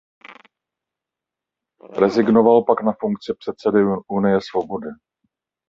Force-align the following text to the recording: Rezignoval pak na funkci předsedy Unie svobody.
Rezignoval 1.99 2.63
pak 2.63 2.83
na 2.83 2.93
funkci 3.01 3.33
předsedy 3.39 3.79
Unie 4.07 4.39
svobody. 4.49 4.89